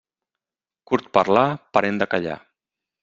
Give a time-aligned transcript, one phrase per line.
[0.91, 1.43] Curt parlar,
[1.79, 2.39] parent de callar.